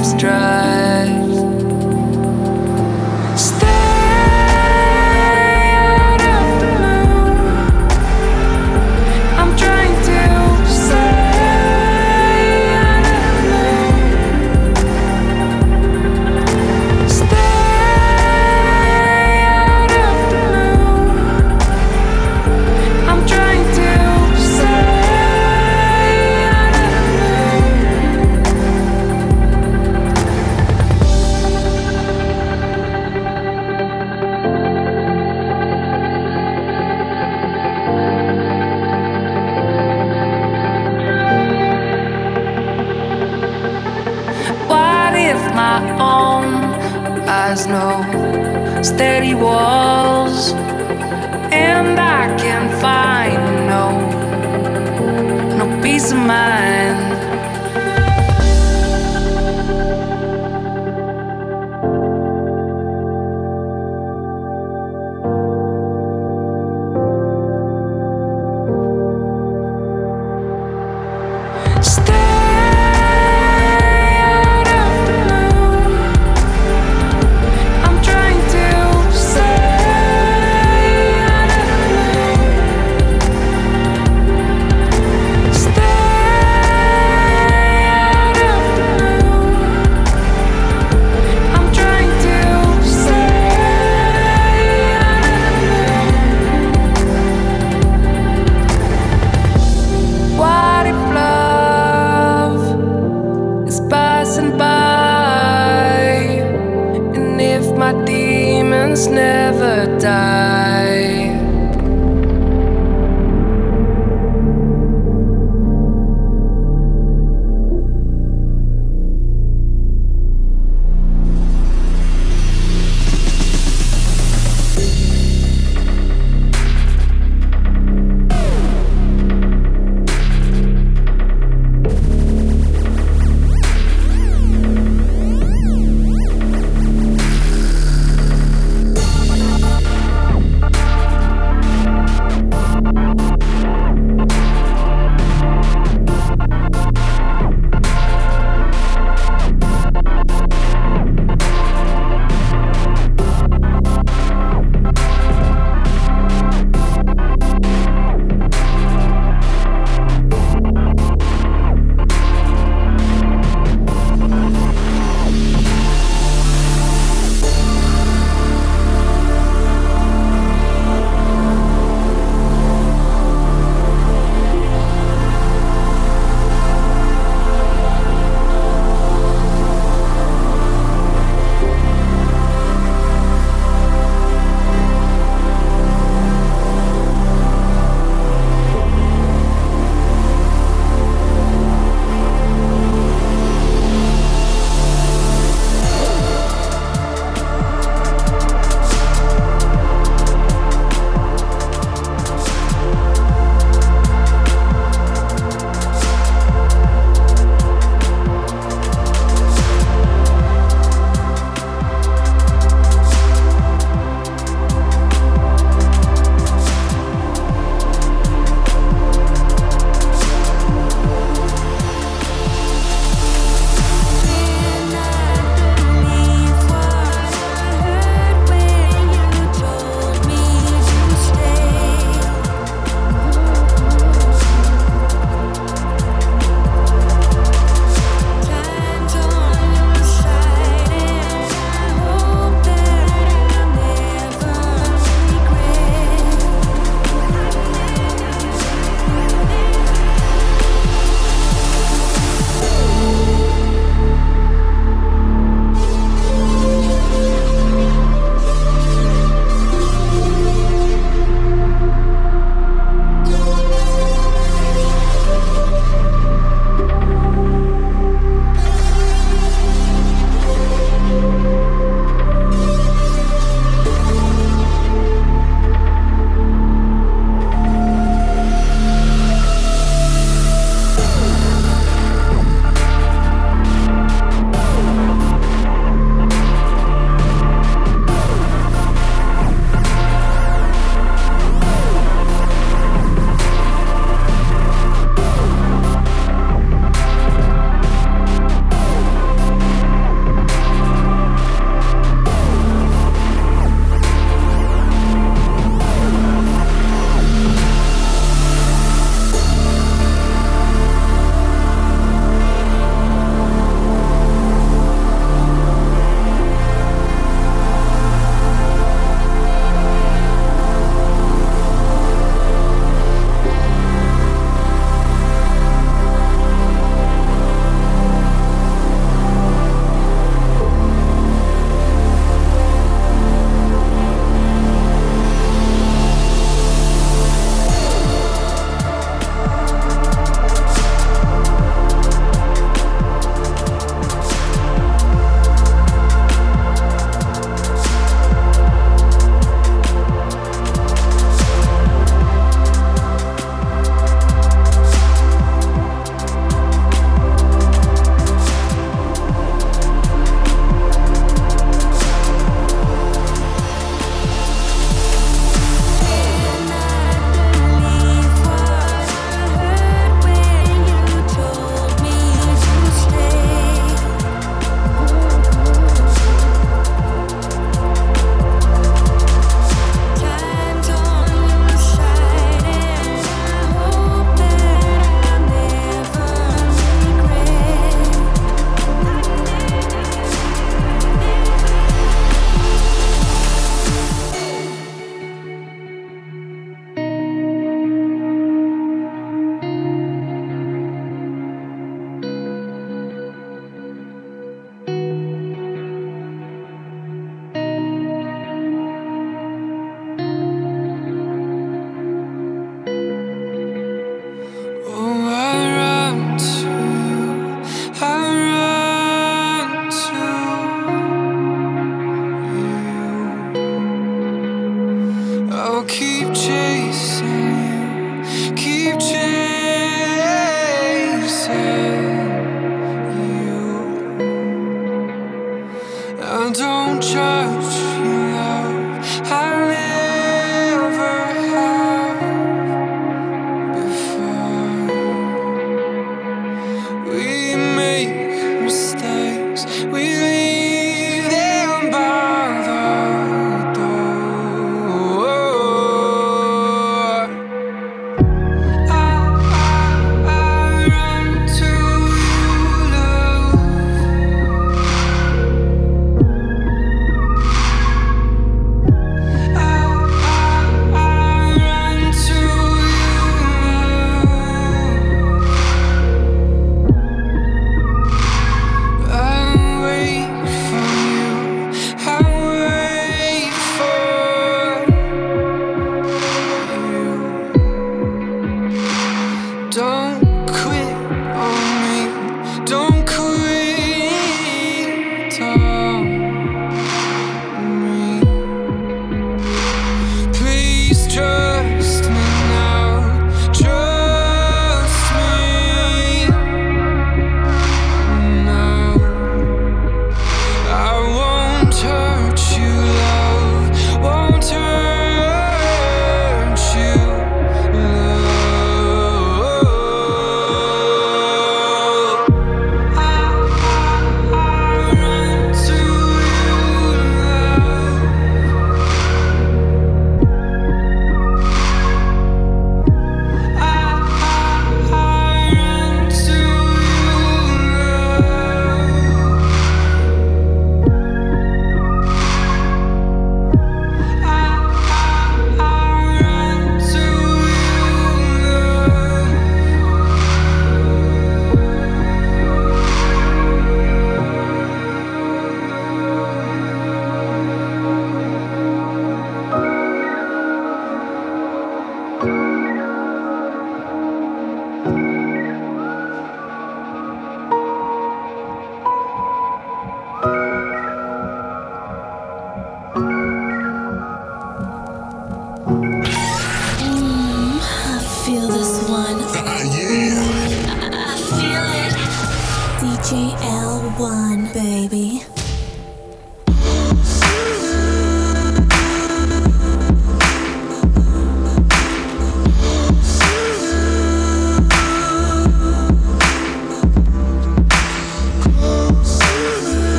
of 0.00 0.89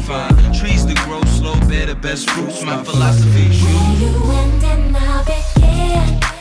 find. 0.00 0.54
Trees 0.54 0.86
that 0.86 0.98
grow 1.04 1.22
slow 1.24 1.58
bear 1.68 1.86
the 1.86 1.94
best 1.94 2.28
fruits. 2.30 2.62
My 2.62 2.82
philosophy 2.82 3.46
true. 3.58 3.68
you 4.02 4.12
end 4.32 4.64
and 4.64 4.96
I'll 4.96 5.24
begin. 5.24 6.39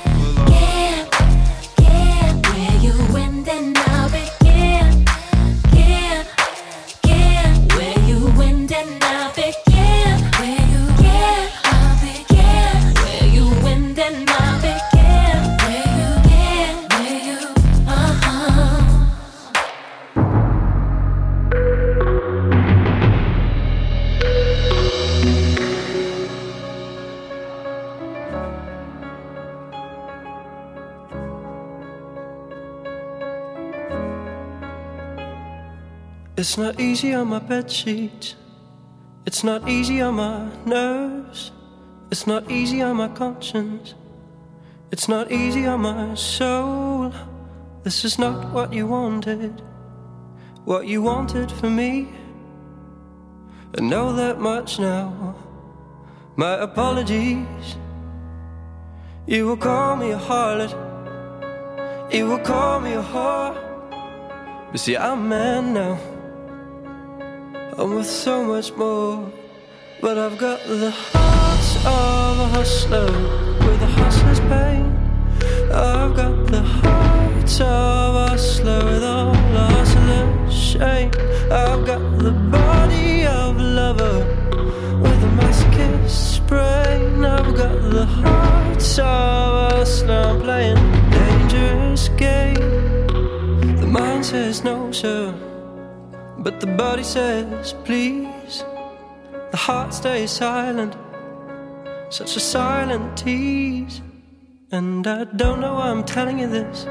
Not 36.59 36.79
easy 36.79 37.13
on 37.13 37.29
my 37.29 37.39
bed 37.39 37.71
sheets. 37.71 38.35
It's 39.25 39.43
not 39.43 39.69
easy 39.69 40.01
on 40.01 40.15
my 40.15 40.49
nerves. 40.65 41.51
It's 42.11 42.27
not 42.27 42.51
easy 42.51 42.81
on 42.81 42.97
my 42.97 43.07
conscience. 43.07 43.95
It's 44.91 45.07
not 45.07 45.31
easy 45.31 45.65
on 45.65 45.79
my 45.81 46.15
soul. 46.15 47.13
This 47.83 48.03
is 48.03 48.19
not 48.19 48.51
what 48.53 48.73
you 48.73 48.87
wanted. 48.87 49.61
What 50.65 50.85
you 50.85 51.01
wanted 51.01 51.49
for 51.49 51.69
me. 51.69 52.09
I 53.77 53.81
know 53.81 54.11
that 54.13 54.39
much 54.39 54.79
now. 54.79 55.35
My 56.35 56.55
apologies. 56.55 57.77
You 59.27 59.47
will 59.47 59.57
call 59.57 59.95
me 59.95 60.11
a 60.11 60.19
harlot. 60.19 60.73
You 62.11 62.27
will 62.27 62.39
call 62.39 62.81
me 62.81 62.93
a 62.93 63.03
whore. 63.03 63.55
But 64.71 64.79
see, 64.79 64.97
I'm 64.97 65.29
man 65.29 65.73
now. 65.73 66.08
I'm 67.79 67.95
with 67.95 68.07
so 68.07 68.43
much 68.43 68.73
more. 68.73 69.31
But 70.01 70.17
I've 70.17 70.37
got 70.37 70.59
the 70.67 70.91
heart 70.91 71.69
of 71.85 72.39
a 72.41 72.47
hustler 72.57 73.05
with 73.05 73.81
a 73.81 73.87
hustler's 73.87 74.41
pain. 74.41 74.83
I've 75.71 76.13
got 76.13 76.47
the 76.47 76.61
heart 76.61 77.61
of 77.61 78.15
a 78.15 78.27
hustler 78.31 78.83
with 78.83 79.01
all 79.01 79.31
a 79.31 79.65
hustler's 79.75 80.53
shame. 80.53 81.11
I've 81.49 81.85
got 81.85 82.03
the 82.19 82.33
body 82.51 83.25
of 83.25 83.55
a 83.55 83.63
lover 83.63 84.17
with 85.01 85.23
a 85.23 85.31
masochist's 85.39 86.39
brain. 86.39 87.23
I've 87.23 87.55
got 87.55 87.79
the 87.93 88.05
heart 88.05 88.99
of 88.99 89.53
a 89.55 89.75
hustler. 89.77 90.15
I'm 90.15 90.41
playing 90.41 90.77
a 90.77 91.11
dangerous 91.11 92.09
game. 92.09 93.07
The 93.77 93.87
mind 93.87 94.25
says 94.25 94.65
no, 94.65 94.91
sir. 94.91 95.33
But 96.41 96.61
the 96.61 96.67
body 96.67 97.03
says, 97.03 97.73
please. 97.83 98.63
The 99.51 99.57
heart 99.57 99.93
stays 99.93 100.31
silent, 100.31 100.95
such 102.09 102.37
a 102.37 102.39
silent 102.39 103.17
tease. 103.17 104.01
And 104.71 105.05
I 105.05 105.25
don't 105.25 105.59
know 105.59 105.73
why 105.73 105.89
I'm 105.89 106.05
telling 106.05 106.39
you 106.39 106.47
this. 106.47 106.87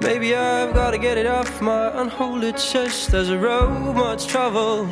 Maybe 0.00 0.34
I've 0.34 0.72
gotta 0.72 0.96
get 0.96 1.18
it 1.18 1.26
off 1.26 1.60
my 1.60 2.00
unholy 2.00 2.52
chest. 2.52 3.10
There's 3.10 3.28
a 3.28 3.38
road 3.38 3.94
much 3.94 4.26
traveled, 4.26 4.88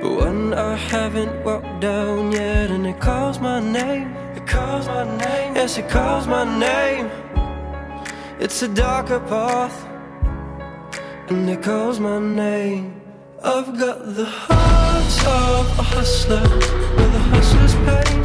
but 0.00 0.12
one 0.26 0.54
I 0.54 0.76
haven't 0.76 1.44
walked 1.44 1.80
down 1.80 2.30
yet. 2.30 2.70
And 2.70 2.86
it 2.86 3.00
calls 3.00 3.40
my 3.40 3.58
name. 3.58 4.14
It 4.36 4.46
calls 4.46 4.86
my 4.86 5.04
name. 5.04 5.56
Yes, 5.56 5.78
it 5.78 5.88
calls 5.88 6.28
my 6.28 6.44
name. 6.44 7.10
It's 8.38 8.62
a 8.62 8.68
darker 8.68 9.20
path 9.20 9.91
and 11.32 11.48
it 11.48 11.62
calls 11.62 11.98
my 11.98 12.18
name. 12.18 13.00
I've 13.42 13.78
got 13.78 13.98
the 14.18 14.26
heart 14.26 15.14
of 15.40 15.78
a 15.78 15.82
hustler 15.94 16.42
with 16.96 17.20
a 17.20 17.24
hustler's 17.32 17.74
pain. 17.86 18.20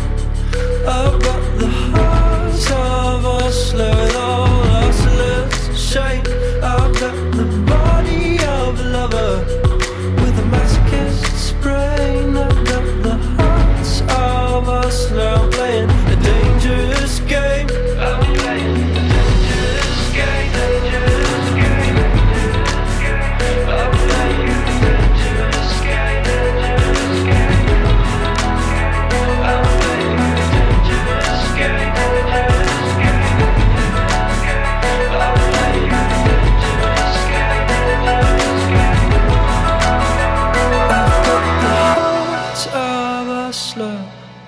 I've 0.97 1.18
got 1.28 1.43
the 1.62 1.68
heart 1.68 2.72
of 2.72 3.26
a 3.26 3.36
hustler 3.43 3.93
with 4.01 4.16
all 4.16 4.64
hustler's 4.76 5.80
shame. 5.91 6.26
I've 6.74 6.93
got 7.03 7.18
the 7.38 7.66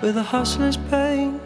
with 0.09 0.17
a 0.17 0.23
hustler's 0.23 0.77
pain. 0.89 1.39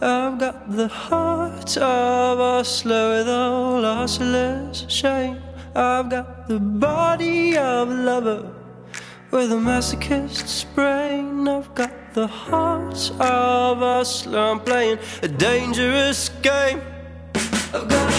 I've 0.00 0.38
got 0.38 0.70
the 0.74 0.88
heart 0.88 1.76
of 1.76 2.38
a 2.40 2.52
hustler 2.56 3.18
with 3.18 3.28
all 3.28 3.82
hustler's 3.82 4.86
shame. 4.88 5.36
I've 5.74 6.08
got 6.08 6.48
the 6.48 6.58
body 6.58 7.58
of 7.58 7.90
a 7.90 7.94
lover 7.94 8.50
with 9.30 9.52
a 9.52 9.56
masochist's 9.56 10.64
brain. 10.64 11.46
I've 11.46 11.74
got 11.74 11.92
the 12.14 12.26
heart 12.26 13.12
of 13.20 13.82
a 13.82 14.02
slum 14.06 14.60
playing 14.60 14.98
a 15.22 15.28
dangerous 15.28 16.30
game. 16.40 16.80
I've 17.74 17.86
got 17.86 18.09